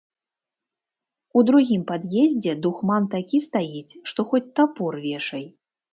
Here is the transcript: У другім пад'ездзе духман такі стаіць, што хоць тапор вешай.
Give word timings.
У 1.39 1.43
другім 1.49 1.83
пад'ездзе 1.91 2.51
духман 2.63 3.03
такі 3.15 3.43
стаіць, 3.49 3.97
што 4.13 4.19
хоць 4.31 4.45
тапор 4.61 4.99
вешай. 5.05 5.45